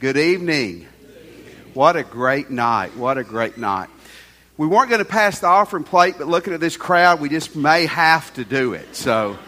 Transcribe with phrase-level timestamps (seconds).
[0.00, 0.86] Good evening.
[1.72, 2.96] What a great night.
[2.96, 3.88] What a great night.
[4.58, 7.56] We weren't going to pass the offering plate, but looking at this crowd, we just
[7.56, 8.94] may have to do it.
[8.94, 9.38] So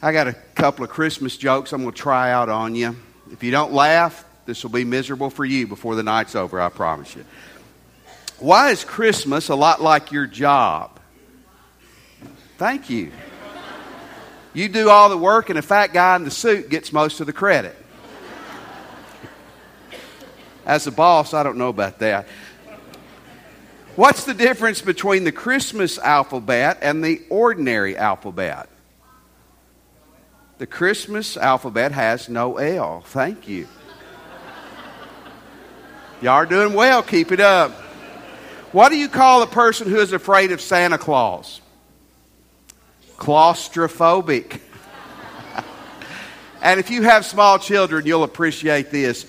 [0.00, 2.96] I got a couple of Christmas jokes I'm going to try out on you.
[3.30, 6.70] If you don't laugh, this will be miserable for you before the night's over, I
[6.70, 7.24] promise you.
[8.38, 10.98] Why is Christmas a lot like your job?
[12.56, 13.12] Thank you.
[14.56, 17.26] You do all the work, and a fat guy in the suit gets most of
[17.26, 17.76] the credit.
[20.64, 22.26] As a boss, I don't know about that.
[23.96, 28.70] What's the difference between the Christmas alphabet and the ordinary alphabet?
[30.56, 33.02] The Christmas alphabet has no L.
[33.02, 33.68] Thank you.
[36.22, 37.02] Y'all are doing well.
[37.02, 37.72] Keep it up.
[38.72, 41.60] What do you call a person who is afraid of Santa Claus?
[43.16, 44.60] Claustrophobic.
[46.62, 49.26] and if you have small children, you'll appreciate this.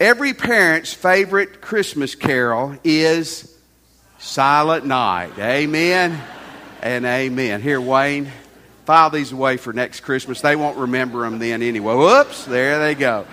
[0.00, 3.56] Every parent's favorite Christmas carol is
[4.18, 5.38] Silent Night.
[5.38, 6.20] Amen
[6.82, 7.62] and amen.
[7.62, 8.30] Here, Wayne,
[8.84, 10.40] file these away for next Christmas.
[10.40, 11.94] They won't remember them then anyway.
[11.94, 13.26] Whoops, there they go.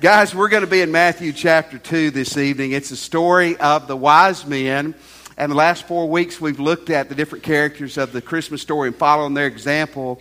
[0.00, 2.72] Guys, we're going to be in Matthew chapter 2 this evening.
[2.72, 4.96] It's a story of the wise men
[5.36, 8.88] and the last four weeks, we've looked at the different characters of the Christmas story
[8.88, 10.20] and following their example.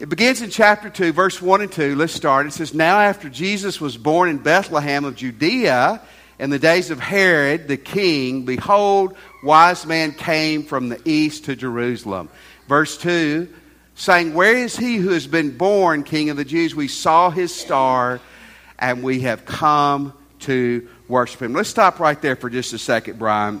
[0.00, 1.94] It begins in chapter 2, verse 1 and 2.
[1.96, 2.46] Let's start.
[2.46, 6.00] It says, Now after Jesus was born in Bethlehem of Judea,
[6.38, 11.56] in the days of Herod the king, behold, wise men came from the east to
[11.56, 12.28] Jerusalem.
[12.68, 13.48] Verse 2,
[13.94, 16.74] saying, Where is he who has been born king of the Jews?
[16.74, 18.20] We saw his star,
[18.78, 21.52] and we have come to worship him.
[21.52, 23.60] Let's stop right there for just a second, Brian.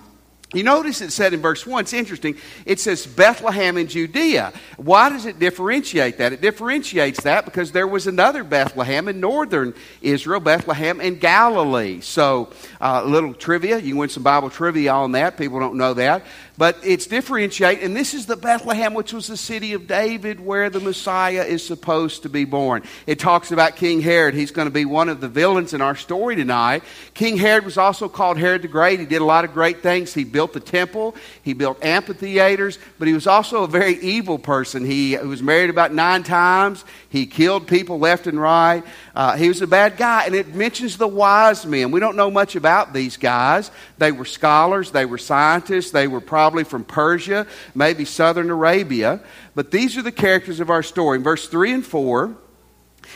[0.54, 2.38] You notice it said in verse 1, it's interesting.
[2.64, 4.54] It says Bethlehem in Judea.
[4.78, 6.32] Why does it differentiate that?
[6.32, 12.00] It differentiates that because there was another Bethlehem in northern Israel, Bethlehem in Galilee.
[12.00, 12.48] So,
[12.80, 13.78] uh, a little trivia.
[13.78, 15.36] You win some Bible trivia on that.
[15.36, 16.24] People don't know that.
[16.58, 20.68] But it's differentiate, and this is the Bethlehem, which was the city of David where
[20.68, 22.82] the Messiah is supposed to be born.
[23.06, 24.34] It talks about King Herod.
[24.34, 26.82] He's going to be one of the villains in our story tonight.
[27.14, 28.98] King Herod was also called Herod the Great.
[28.98, 30.12] He did a lot of great things.
[30.12, 34.84] He built the temple, he built amphitheaters, but he was also a very evil person.
[34.84, 38.82] He was married about nine times, he killed people left and right.
[39.14, 41.92] Uh, he was a bad guy, and it mentions the wise men.
[41.92, 43.70] We don't know much about these guys.
[43.98, 49.20] They were scholars, they were scientists, they were probably from Persia, maybe southern Arabia.
[49.54, 51.18] But these are the characters of our story.
[51.18, 52.36] In verse 3 and 4,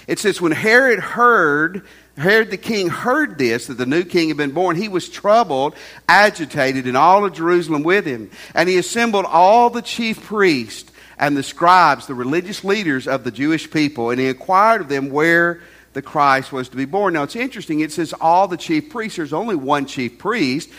[0.06, 4.36] it says, When Herod heard, Herod the king heard this, that the new king had
[4.36, 5.74] been born, he was troubled,
[6.08, 8.30] agitated, and all of Jerusalem with him.
[8.54, 13.30] And he assembled all the chief priests and the scribes, the religious leaders of the
[13.30, 15.60] Jewish people, and he inquired of them where
[15.92, 17.14] the Christ was to be born.
[17.14, 20.70] Now it's interesting, it says all the chief priests, there's only one chief priest,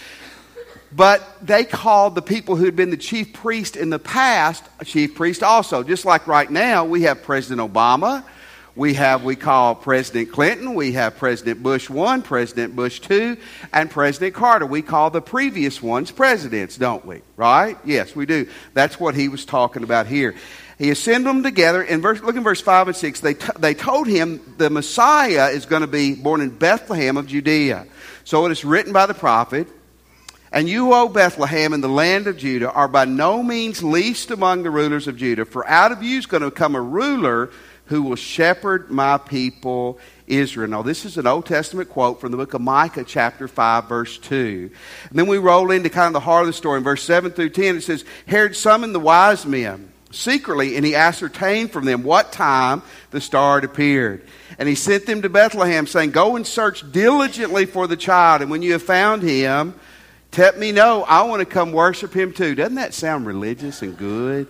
[0.95, 5.15] but they called the people who had been the chief priest in the past chief
[5.15, 5.83] priest also.
[5.83, 8.23] Just like right now, we have President Obama,
[8.75, 13.37] we have, we call President Clinton, we have President Bush 1, President Bush 2,
[13.71, 14.65] and President Carter.
[14.65, 17.21] We call the previous ones presidents, don't we?
[17.37, 17.77] Right?
[17.85, 18.47] Yes, we do.
[18.73, 20.33] That's what he was talking about here.
[20.79, 21.83] He assembled them together.
[21.83, 23.19] In verse, look in verse 5 and 6.
[23.19, 27.27] They, t- they told him the Messiah is going to be born in Bethlehem of
[27.27, 27.85] Judea.
[28.23, 29.67] So it is written by the prophet,
[30.53, 34.61] And you, O Bethlehem, in the land of Judah, are by no means least among
[34.61, 37.49] the rulers of Judah, for out of you is going to come a ruler
[37.85, 39.97] who will shepherd my people
[40.27, 40.69] Israel.
[40.69, 44.19] Now, this is an Old Testament quote from the book of Micah, chapter 5, verse
[44.19, 44.69] 2.
[45.09, 46.77] And then we roll into kind of the heart of the story.
[46.77, 50.93] In verse 7 through 10, it says, Herod summoned the wise men secretly, and he
[50.93, 54.23] ascertained from them what time the star had appeared.
[54.59, 58.51] And he sent them to Bethlehem, saying, Go and search diligently for the child, and
[58.51, 59.73] when you have found him,
[60.37, 61.03] let me know.
[61.03, 62.55] I want to come worship him too.
[62.55, 64.47] Doesn't that sound religious and good?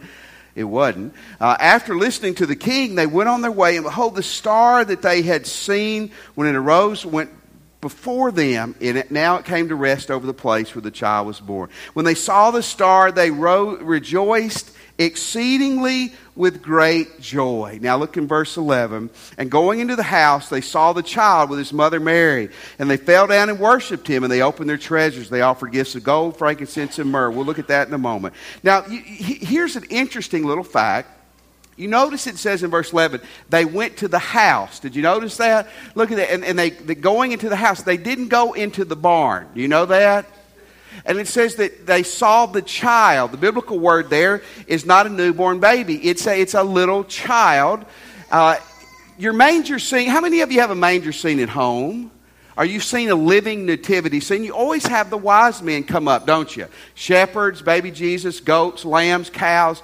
[0.55, 1.13] It wasn't.
[1.39, 4.85] Uh, after listening to the king, they went on their way, and behold, the star
[4.85, 7.31] that they had seen when it arose went
[7.83, 11.27] before them, and it, now it came to rest over the place where the child
[11.27, 11.69] was born.
[11.93, 17.79] When they saw the star, they ro- rejoiced exceedingly with great joy.
[17.81, 19.09] Now look in verse 11.
[19.37, 22.49] And going into the house, they saw the child with his mother Mary.
[22.79, 25.29] And they fell down and worshiped him, and they opened their treasures.
[25.29, 27.31] They offered gifts of gold, frankincense, and myrrh.
[27.31, 28.33] We'll look at that in a moment.
[28.63, 31.09] Now, here's an interesting little fact.
[31.75, 34.79] You notice it says in verse 11, they went to the house.
[34.79, 35.67] Did you notice that?
[35.95, 36.31] Look at that.
[36.31, 39.47] And, and they, they going into the house, they didn't go into the barn.
[39.55, 40.27] Do you know that?
[41.05, 43.31] And it says that they saw the child.
[43.31, 47.85] The biblical word there is not a newborn baby, it's a, it's a little child.
[48.31, 48.57] Uh,
[49.17, 52.11] your manger scene, how many of you have a manger scene at home?
[52.55, 54.43] Are you seeing a living nativity scene?
[54.43, 56.67] You always have the wise men come up, don't you?
[56.93, 59.81] Shepherds, baby Jesus, goats, lambs, cows.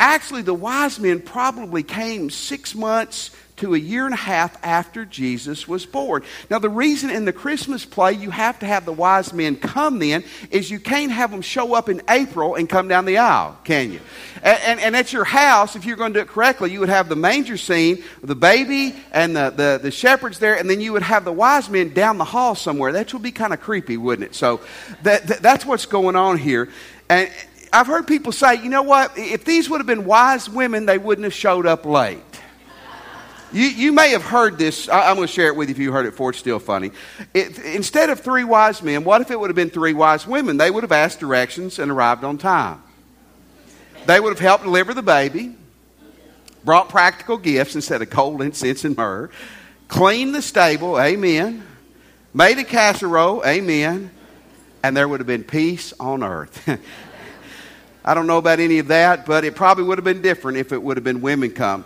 [0.00, 5.04] Actually, the wise men probably came six months to a year and a half after
[5.04, 6.22] Jesus was born.
[6.50, 9.98] Now, the reason in the Christmas play you have to have the wise men come
[9.98, 13.58] then is you can't have them show up in April and come down the aisle,
[13.64, 14.00] can you?
[14.42, 16.88] And, and, and at your house, if you're going to do it correctly, you would
[16.88, 20.92] have the manger scene, the baby and the, the, the shepherds there, and then you
[20.92, 22.92] would have the wise men down the hall somewhere.
[22.92, 24.34] That would be kind of creepy, wouldn't it?
[24.34, 24.60] So
[25.02, 26.68] that, that, that's what's going on here.
[27.10, 27.30] And
[27.72, 29.16] I've heard people say, you know what?
[29.16, 32.22] If these would have been wise women, they wouldn't have showed up late.
[33.50, 34.88] You, you may have heard this.
[34.88, 36.30] I, am going to share it with you if you heard it before.
[36.30, 36.92] It's still funny.
[37.32, 40.58] It, instead of three wise men, what if it would have been three wise women?
[40.58, 42.82] They would have asked directions and arrived on time.
[44.06, 45.54] They would have helped deliver the baby,
[46.64, 49.30] brought practical gifts instead of gold, incense, and myrrh,
[49.88, 51.66] cleaned the stable, amen,
[52.34, 54.10] made a casserole, amen,
[54.82, 56.68] and there would have been peace on earth.
[58.04, 60.72] I don't know about any of that, but it probably would have been different if
[60.72, 61.84] it would have been women come.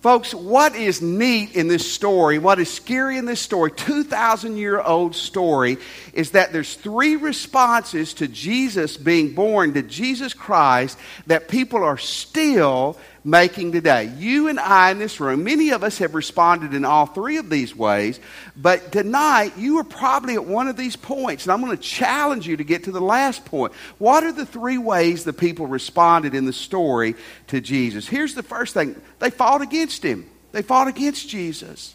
[0.00, 4.80] Folks, what is neat in this story, what is scary in this story, 2,000 year
[4.80, 5.76] old story,
[6.14, 11.98] is that there's three responses to Jesus being born, to Jesus Christ, that people are
[11.98, 14.12] still making today.
[14.16, 17.50] You and I in this room, many of us have responded in all three of
[17.50, 18.18] these ways,
[18.56, 22.46] but tonight you are probably at one of these points, and I'm going to challenge
[22.46, 23.72] you to get to the last point.
[23.98, 27.14] What are the three ways the people responded in the story
[27.48, 28.08] to Jesus?
[28.08, 31.94] Here's the first thing they fought against him, they fought against Jesus.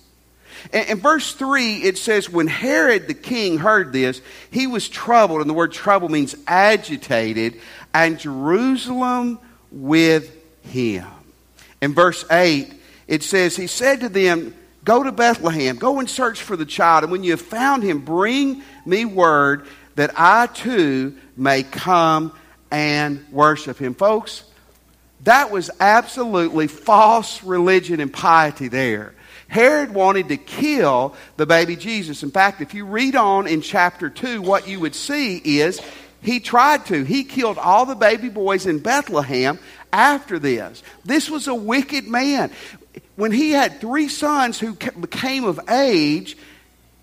[0.71, 5.49] In verse 3, it says, When Herod the king heard this, he was troubled, and
[5.49, 7.59] the word trouble means agitated,
[7.93, 9.39] and Jerusalem
[9.69, 10.33] with
[10.63, 11.05] him.
[11.85, 12.73] In verse 8,
[13.07, 17.03] it says, He said to them, Go to Bethlehem, go and search for the child,
[17.03, 22.33] and when you have found him, bring me word that I too may come
[22.71, 23.93] and worship him.
[23.93, 24.45] Folks,
[25.25, 29.13] that was absolutely false religion and piety there.
[29.47, 32.23] Herod wanted to kill the baby Jesus.
[32.23, 35.79] In fact, if you read on in chapter 2, what you would see is
[36.25, 37.03] he tried to.
[37.03, 39.59] He killed all the baby boys in Bethlehem
[39.93, 40.83] after this.
[41.03, 42.51] This was a wicked man.
[43.15, 46.35] When he had three sons who became of age,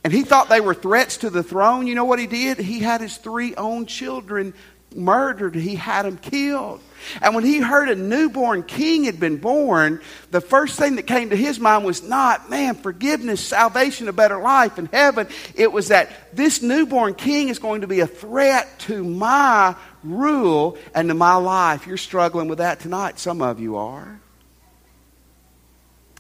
[0.05, 2.59] and he thought they were threats to the throne, you know what he did?
[2.59, 4.53] He had his three own children
[4.95, 6.81] murdered, he had them killed.
[7.21, 10.01] And when he heard a newborn king had been born,
[10.31, 14.41] the first thing that came to his mind was not, man, forgiveness, salvation, a better
[14.41, 15.27] life in heaven.
[15.55, 19.75] It was that this newborn king is going to be a threat to my
[20.05, 21.87] rule and to my life.
[21.87, 23.19] You're struggling with that tonight.
[23.19, 24.21] Some of you are.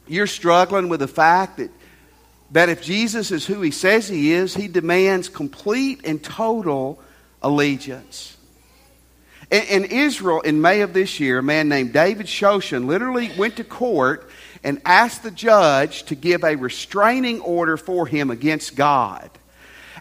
[0.07, 1.71] You're struggling with the fact that,
[2.51, 7.01] that if Jesus is who he says he is, he demands complete and total
[7.41, 8.37] allegiance.
[9.53, 13.65] In, Israel, in May of this year, a man named David Shoshan literally went to
[13.65, 14.31] court
[14.65, 19.29] and asked the judge to give a restraining order for him against God.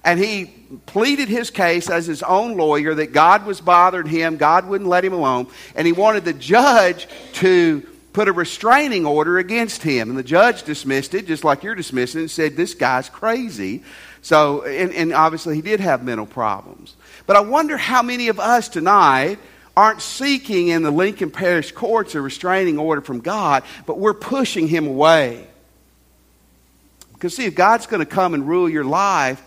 [0.06, 0.45] And he
[0.86, 5.03] pleaded his case as his own lawyer that God was bothering him, God wouldn't let
[5.03, 7.81] him alone, and he wanted the judge to
[8.13, 10.10] put a restraining order against him.
[10.10, 13.84] And the judge dismissed it, just like you're dismissing it, and said, This guy's crazy.
[14.22, 16.96] So, and, and obviously he did have mental problems.
[17.25, 19.39] But I wonder how many of us tonight
[19.75, 24.67] aren't seeking in the Lincoln Parish courts a restraining order from God, but we're pushing
[24.67, 25.47] him away.
[27.13, 29.41] Because, see, if God's going to come and rule your life,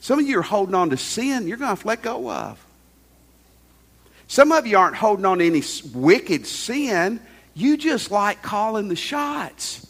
[0.00, 2.30] some of you are holding on to sin you're going to have to let go
[2.30, 2.64] of.
[4.26, 5.62] Some of you aren't holding on to any
[5.94, 7.20] wicked sin.
[7.54, 9.86] You just like calling the shots.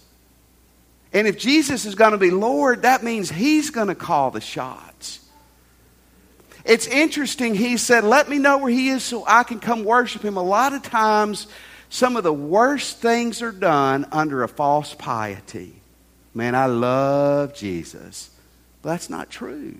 [1.12, 4.40] And if Jesus is going to be Lord, that means He's going to call the
[4.40, 5.23] shots.
[6.64, 10.22] It's interesting, he said, Let me know where he is so I can come worship
[10.22, 10.36] him.
[10.36, 11.46] A lot of times,
[11.90, 15.74] some of the worst things are done under a false piety.
[16.32, 18.30] Man, I love Jesus.
[18.82, 19.76] But that's not true.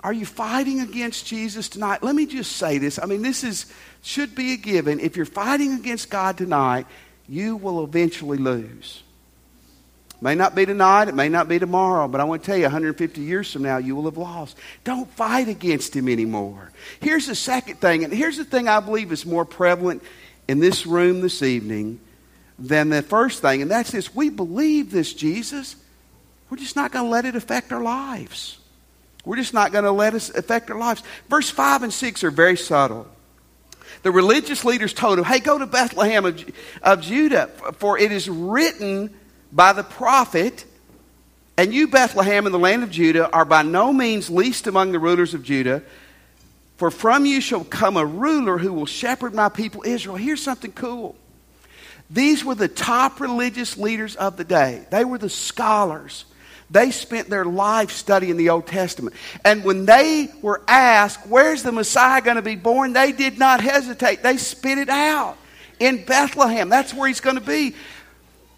[0.00, 2.02] Are you fighting against Jesus tonight?
[2.02, 2.98] Let me just say this.
[2.98, 3.66] I mean, this is
[4.02, 5.00] should be a given.
[5.00, 6.86] If you're fighting against God tonight,
[7.28, 9.02] you will eventually lose.
[10.20, 12.64] May not be tonight, it may not be tomorrow, but I want to tell you,
[12.64, 14.56] 150 years from now, you will have lost.
[14.82, 16.72] Don't fight against him anymore.
[17.00, 20.02] Here's the second thing, and here's the thing I believe is more prevalent
[20.48, 22.00] in this room this evening
[22.58, 25.76] than the first thing, and that's this we believe this, Jesus.
[26.50, 28.58] We're just not going to let it affect our lives.
[29.24, 31.02] We're just not going to let it affect our lives.
[31.28, 33.06] Verse 5 and 6 are very subtle.
[34.02, 36.44] The religious leaders told him, Hey, go to Bethlehem of,
[36.82, 39.14] of Judah, for it is written
[39.52, 40.64] by the prophet,
[41.56, 44.98] and you, Bethlehem, in the land of Judah, are by no means least among the
[44.98, 45.82] rulers of Judah.
[46.76, 50.16] For from you shall come a ruler who will shepherd my people Israel.
[50.16, 51.16] Here's something cool.
[52.10, 56.24] These were the top religious leaders of the day, they were the scholars.
[56.70, 59.16] They spent their life studying the Old Testament.
[59.42, 62.92] And when they were asked, Where's the Messiah going to be born?
[62.92, 64.22] they did not hesitate.
[64.22, 65.38] They spit it out
[65.80, 66.68] in Bethlehem.
[66.68, 67.74] That's where he's going to be.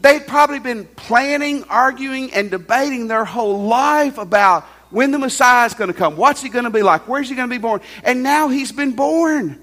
[0.01, 5.75] They'd probably been planning, arguing, and debating their whole life about when the Messiah is
[5.75, 6.17] going to come.
[6.17, 7.07] What's he going to be like?
[7.07, 7.81] Where's he going to be born?
[8.03, 9.63] And now he's been born.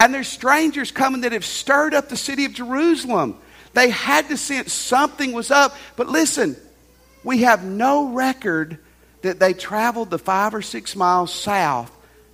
[0.00, 3.38] And there's strangers coming that have stirred up the city of Jerusalem.
[3.74, 5.76] They had to sense something was up.
[5.96, 6.56] But listen,
[7.24, 8.78] we have no record
[9.22, 11.90] that they traveled the five or six miles south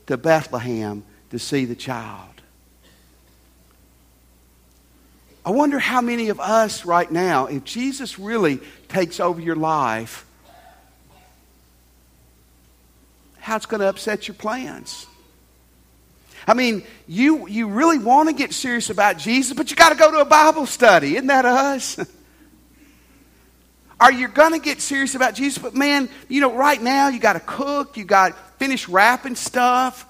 [0.06, 2.33] to Bethlehem to see the child.
[5.46, 10.24] I wonder how many of us right now, if Jesus really takes over your life,
[13.40, 15.06] how it's going to upset your plans.
[16.46, 19.96] I mean, you, you really want to get serious about Jesus, but you got to
[19.96, 21.16] go to a Bible study.
[21.16, 21.98] Isn't that us?
[24.00, 25.62] Are you going to get serious about Jesus?
[25.62, 29.36] But man, you know, right now you got to cook, you got to finish wrapping
[29.36, 30.06] stuff.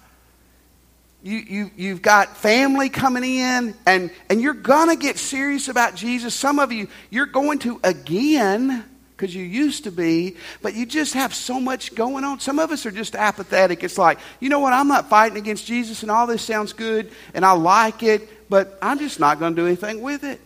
[1.25, 5.95] You, you, you've got family coming in, and, and you're going to get serious about
[5.95, 6.35] Jesus.
[6.35, 8.85] Some of you, you're going to again
[9.17, 12.41] because you used to be, but you just have so much going on.
[12.41, 13.83] Some of us are just apathetic.
[13.83, 17.11] It's like, you know what, I'm not fighting against Jesus, and all this sounds good,
[17.33, 20.43] and I like it, but I'm just not going to do anything with it.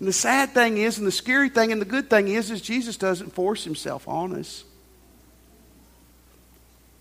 [0.00, 2.60] And the sad thing is, and the scary thing, and the good thing is, is
[2.60, 4.64] Jesus doesn't force himself on us.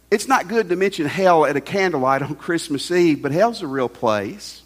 [0.09, 3.67] It's not good to mention hell at a candlelight on Christmas Eve, but hell's a
[3.67, 4.61] real place.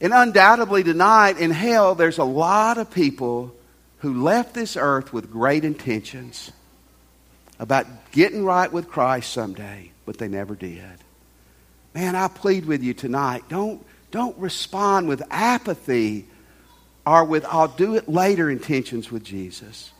[0.00, 3.54] And undoubtedly, tonight in hell, there's a lot of people
[3.98, 6.50] who left this earth with great intentions
[7.58, 10.82] about getting right with Christ someday, but they never did.
[11.94, 16.26] Man, I plead with you tonight don't, don't respond with apathy
[17.06, 19.90] or with I'll do it later intentions with Jesus.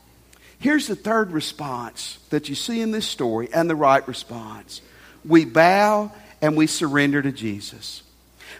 [0.61, 4.81] Here's the third response that you see in this story and the right response
[5.25, 8.03] we bow and we surrender to Jesus.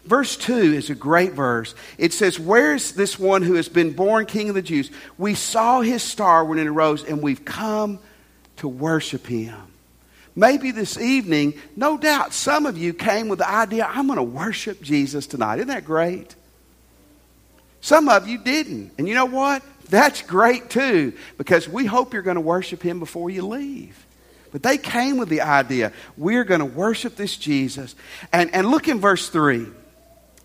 [0.04, 1.76] Verse 2 is a great verse.
[2.00, 4.90] It says, Where's this one who has been born king of the Jews?
[5.18, 8.00] We saw his star when it arose, and we've come
[8.58, 9.56] to worship him.
[10.36, 14.24] Maybe this evening, no doubt, some of you came with the idea, I'm going to
[14.24, 15.56] worship Jesus tonight.
[15.58, 16.34] Isn't that great?
[17.82, 18.94] Some of you didn't.
[18.98, 19.62] And you know what?
[19.92, 24.06] That's great too, because we hope you're going to worship him before you leave.
[24.54, 27.94] But they came with the idea, we're going to worship this Jesus.
[28.32, 29.68] And, and look in verse 3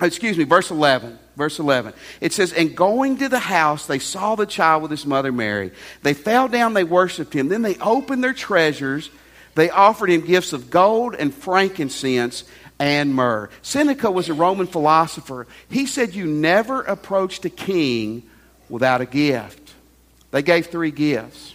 [0.03, 1.19] excuse me, verse 11.
[1.37, 1.95] Verse 11.
[2.21, 5.71] It says, And going to the house, they saw the child with his mother Mary.
[6.03, 7.49] They fell down, they worshiped him.
[7.49, 9.11] Then they opened their treasures.
[9.55, 12.45] They offered him gifts of gold and frankincense
[12.79, 13.49] and myrrh.
[13.63, 15.47] Seneca was a Roman philosopher.
[15.71, 18.29] He said, You never approached a king
[18.69, 19.75] without a gift.
[20.31, 21.55] They gave three gifts.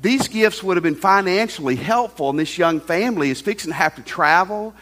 [0.00, 3.94] These gifts would have been financially helpful, and this young family is fixing to have
[3.96, 4.74] to travel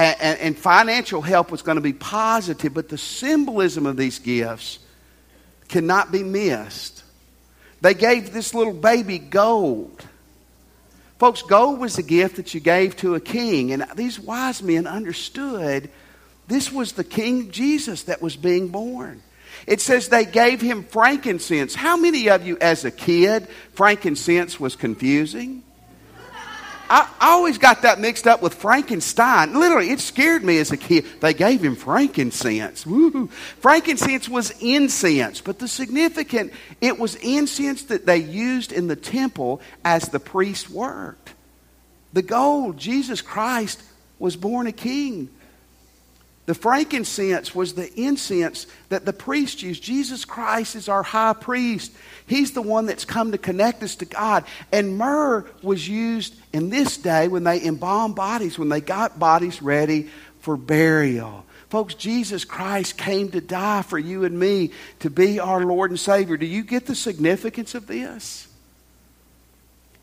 [0.00, 4.18] and, and, and financial help was going to be positive, but the symbolism of these
[4.18, 4.78] gifts
[5.68, 7.04] cannot be missed.
[7.82, 10.04] They gave this little baby gold.
[11.18, 14.86] Folks, gold was the gift that you gave to a king, and these wise men
[14.86, 15.90] understood
[16.48, 19.22] this was the King Jesus that was being born.
[19.66, 21.74] It says they gave him frankincense.
[21.74, 25.62] How many of you, as a kid, frankincense was confusing?
[26.90, 29.54] I, I, always got that mixed up with Frankenstein.
[29.54, 31.06] Literally, it scared me as a kid.
[31.20, 32.84] They gave him frankincense.
[32.84, 33.28] Woo.
[33.60, 39.60] Frankincense was incense, but the significant, it was incense that they used in the temple
[39.84, 41.32] as the priest worked.
[42.12, 43.80] The gold, Jesus Christ
[44.18, 45.28] was born a king.
[46.50, 49.84] The frankincense was the incense that the priest used.
[49.84, 51.92] Jesus Christ is our high priest.
[52.26, 54.44] He's the one that's come to connect us to God.
[54.72, 59.62] And myrrh was used in this day when they embalmed bodies, when they got bodies
[59.62, 61.46] ready for burial.
[61.68, 66.00] Folks, Jesus Christ came to die for you and me to be our Lord and
[66.00, 66.36] Savior.
[66.36, 68.48] Do you get the significance of this?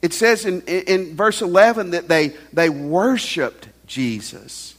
[0.02, 4.77] It says in, in verse 11 that they, they worshiped Jesus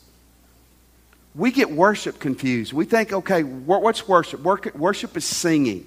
[1.38, 2.72] we get worship confused.
[2.72, 4.40] We think, okay, what's worship?
[4.40, 5.86] Worship is singing.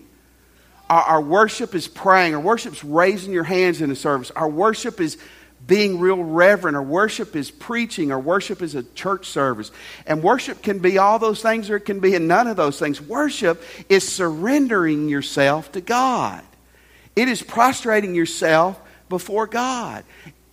[0.89, 2.36] Our, our worship is praying.
[2.36, 4.31] Our worship is raising your hands in the service.
[4.31, 5.17] Our worship is
[5.67, 9.72] being real reverent, Our worship is preaching, or worship is a church service.
[10.08, 12.79] And worship can be all those things, or it can be in none of those
[12.79, 13.00] things.
[13.00, 16.43] Worship is surrendering yourself to God,
[17.15, 18.79] it is prostrating yourself
[19.10, 20.03] before God.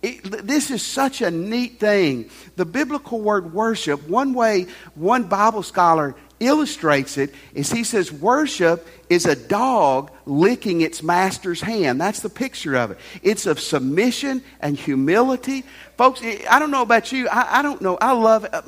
[0.01, 2.29] It, this is such a neat thing.
[2.55, 8.87] The biblical word worship, one way one Bible scholar illustrates it is he says worship
[9.09, 11.99] is a dog licking its master's hand.
[11.99, 12.97] That's the picture of it.
[13.23, 15.65] It's of submission and humility.
[15.97, 17.27] Folks, I don't know about you.
[17.27, 17.97] I, I don't know.
[17.99, 18.61] I love uh,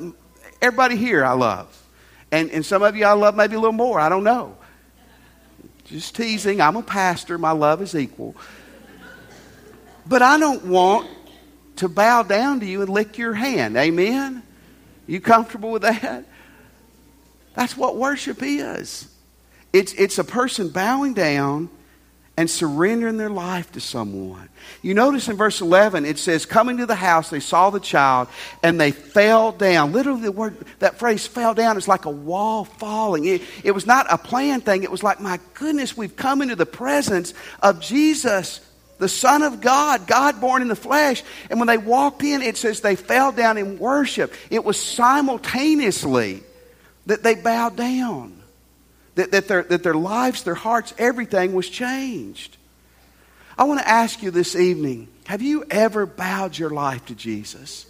[0.60, 1.78] everybody here, I love.
[2.30, 3.98] And, and some of you I love maybe a little more.
[4.00, 4.56] I don't know.
[5.84, 6.60] Just teasing.
[6.60, 7.38] I'm a pastor.
[7.38, 8.36] My love is equal.
[10.06, 11.08] But I don't want
[11.76, 13.76] to bow down to you and lick your hand.
[13.76, 14.42] Amen?
[15.06, 16.24] You comfortable with that?
[17.54, 19.08] That's what worship is.
[19.72, 21.70] It's, it's a person bowing down
[22.36, 24.48] and surrendering their life to someone.
[24.80, 28.28] You notice in verse 11, it says, Coming to the house, they saw the child
[28.62, 29.92] and they fell down.
[29.92, 33.26] Literally, the word, that phrase fell down is like a wall falling.
[33.26, 34.82] It, it was not a planned thing.
[34.82, 38.60] It was like, My goodness, we've come into the presence of Jesus
[39.02, 41.24] the Son of God, God born in the flesh.
[41.50, 44.32] And when they walked in, it says they fell down in worship.
[44.48, 46.44] It was simultaneously
[47.06, 48.40] that they bowed down,
[49.16, 52.56] that, that, their, that their lives, their hearts, everything was changed.
[53.58, 57.86] I want to ask you this evening have you ever bowed your life to Jesus?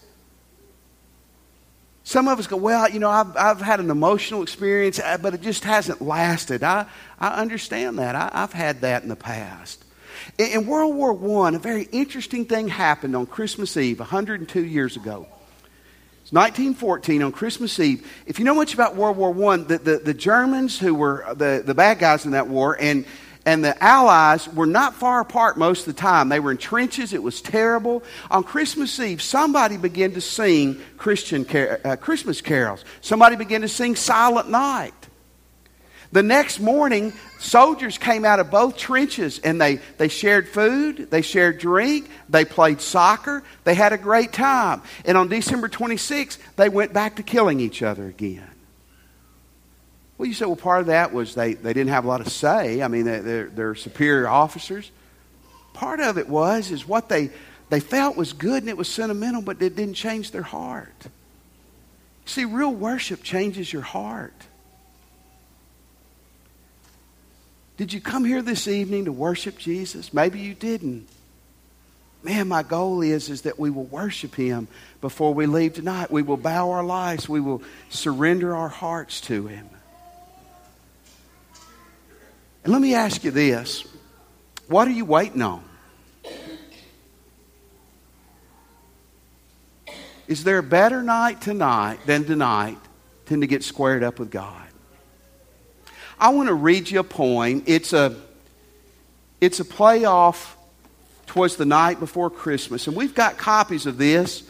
[2.04, 5.34] Some of us go, well, you know, I've, I've had an emotional experience, uh, but
[5.34, 6.62] it just hasn't lasted.
[6.62, 6.86] I,
[7.20, 8.16] I understand that.
[8.16, 9.84] I, I've had that in the past.
[10.38, 15.26] In World War I, a very interesting thing happened on Christmas Eve 102 years ago.
[16.22, 18.06] It's 1914 on Christmas Eve.
[18.26, 21.62] If you know much about World War I, the, the, the Germans, who were the,
[21.64, 23.04] the bad guys in that war, and,
[23.44, 26.28] and the Allies were not far apart most of the time.
[26.28, 27.12] They were in trenches.
[27.12, 28.04] It was terrible.
[28.30, 32.84] On Christmas Eve, somebody began to sing Christian car- uh, Christmas carols.
[33.00, 34.94] Somebody began to sing Silent Night.
[36.12, 41.22] The next morning, soldiers came out of both trenches and they, they shared food, they
[41.22, 44.82] shared drink, they played soccer, they had a great time.
[45.06, 48.46] And on December 26th, they went back to killing each other again.
[50.18, 52.28] Well, you say, well, part of that was they, they didn't have a lot of
[52.28, 52.82] say.
[52.82, 54.90] I mean, they're, they're superior officers.
[55.72, 57.30] Part of it was is what they,
[57.70, 61.06] they felt was good and it was sentimental, but it didn't change their heart.
[62.26, 64.34] See, real worship changes your heart.
[67.82, 70.14] Did you come here this evening to worship Jesus?
[70.14, 71.08] Maybe you didn't.
[72.22, 74.68] Man, my goal is, is that we will worship Him
[75.00, 76.08] before we leave tonight.
[76.08, 77.28] We will bow our lives.
[77.28, 79.68] We will surrender our hearts to Him.
[82.62, 83.84] And let me ask you this
[84.68, 85.64] what are you waiting on?
[90.28, 92.78] Is there a better night tonight than tonight
[93.26, 94.71] than to get squared up with God?
[96.22, 97.64] I want to read you a poem.
[97.66, 98.14] It's a,
[99.40, 100.54] it's a playoff
[101.26, 102.86] towards the night before Christmas.
[102.86, 104.44] And we've got copies of this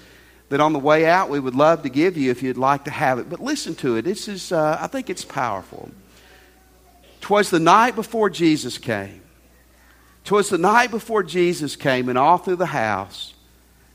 [0.50, 2.90] that on the way out we would love to give you if you'd like to
[2.90, 3.30] have it.
[3.30, 4.02] But listen to it.
[4.02, 5.90] This is, uh, I think it's powerful.
[7.22, 9.22] Twas the night before Jesus came.
[10.24, 13.32] Twas the night before Jesus came, and all through the house,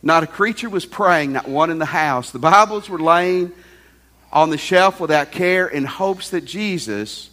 [0.01, 2.31] not a creature was praying, not one in the house.
[2.31, 3.51] The Bibles were laying
[4.33, 7.29] on the shelf without care in hopes that Jesus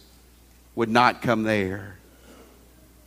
[0.75, 1.95] would not come there.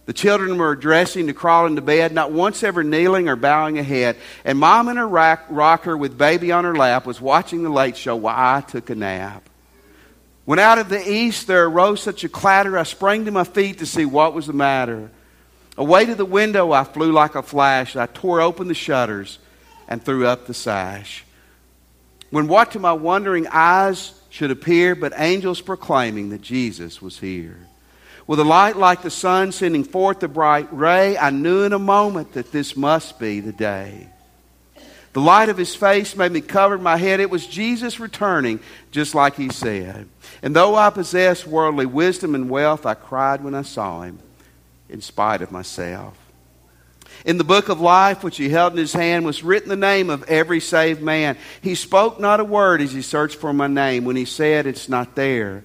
[0.06, 3.82] The children were dressing to crawl into bed, not once ever kneeling or bowing a
[3.82, 4.16] head.
[4.42, 7.94] And mom in her rock, rocker with baby on her lap was watching the late
[7.94, 9.46] show while I took a nap.
[10.46, 13.80] When out of the east there arose such a clatter, I sprang to my feet
[13.80, 15.10] to see what was the matter.
[15.76, 17.94] Away to the window I flew like a flash.
[17.94, 19.38] I tore open the shutters
[19.88, 21.26] and threw up the sash.
[22.30, 27.56] When what to my wondering eyes should appear, but angels proclaiming that Jesus was here.
[28.26, 31.78] With a light like the sun sending forth the bright ray, I knew in a
[31.78, 34.08] moment that this must be the day.
[35.14, 37.20] The light of his face made me cover my head.
[37.20, 38.60] It was Jesus returning,
[38.90, 40.06] just like he said.
[40.42, 44.18] And though I possessed worldly wisdom and wealth, I cried when I saw him,
[44.90, 46.16] in spite of myself.
[47.24, 50.10] In the book of life, which he held in his hand, was written the name
[50.10, 51.36] of every saved man.
[51.60, 54.04] He spoke not a word as he searched for my name.
[54.04, 55.64] When he said, It's not there,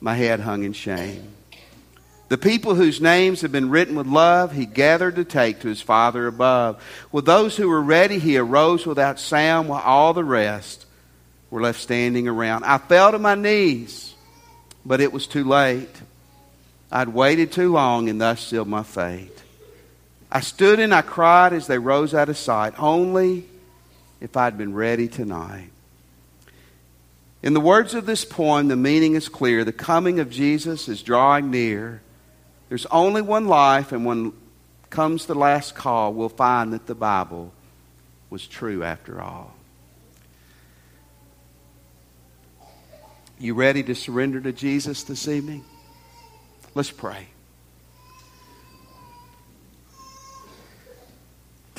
[0.00, 1.34] my head hung in shame.
[2.28, 5.82] The people whose names had been written with love, he gathered to take to his
[5.82, 6.80] Father above.
[7.10, 10.86] With those who were ready, he arose without sound, while all the rest
[11.50, 12.62] were left standing around.
[12.64, 14.14] I fell to my knees,
[14.86, 15.90] but it was too late.
[16.92, 19.39] I'd waited too long and thus sealed my fate.
[20.32, 23.46] I stood and I cried as they rose out of sight, only
[24.20, 25.70] if I'd been ready tonight.
[27.42, 29.64] In the words of this poem, the meaning is clear.
[29.64, 32.02] The coming of Jesus is drawing near.
[32.68, 34.32] There's only one life, and when
[34.90, 37.52] comes the last call, we'll find that the Bible
[38.28, 39.54] was true after all.
[43.38, 45.64] You ready to surrender to Jesus this evening?
[46.74, 47.26] Let's pray.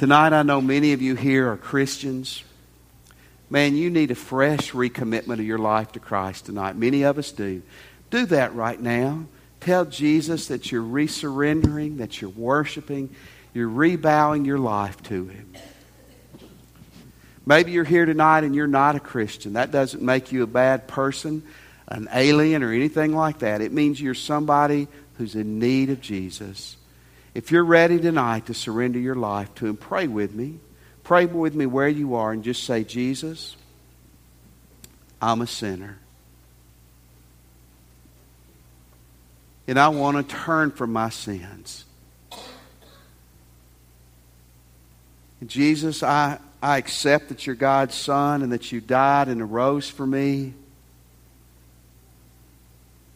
[0.01, 2.43] Tonight, I know many of you here are Christians.
[3.51, 6.75] Man, you need a fresh recommitment of your life to Christ tonight.
[6.75, 7.61] Many of us do.
[8.09, 9.25] Do that right now.
[9.59, 13.15] Tell Jesus that you're resurrendering, that you're worshiping,
[13.53, 15.53] you're rebowing your life to Him.
[17.45, 19.53] Maybe you're here tonight and you're not a Christian.
[19.53, 21.43] That doesn't make you a bad person,
[21.87, 23.61] an alien, or anything like that.
[23.61, 24.87] It means you're somebody
[25.19, 26.75] who's in need of Jesus.
[27.33, 30.59] If you're ready tonight to surrender your life to Him, pray with me.
[31.03, 33.55] Pray with me where you are and just say, Jesus,
[35.21, 35.97] I'm a sinner.
[39.67, 41.85] And I want to turn from my sins.
[45.45, 50.05] Jesus, I, I accept that you're God's Son and that you died and arose for
[50.05, 50.53] me.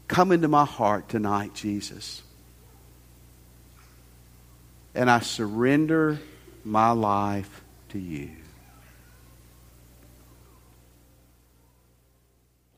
[0.08, 2.22] Come into my heart tonight, Jesus
[4.96, 6.20] and I surrender
[6.64, 8.32] my life to you.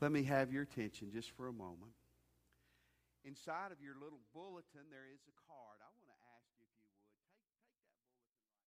[0.00, 1.92] Let me have your attention just for a moment.
[3.24, 5.47] Inside of your little bulletin, there is a.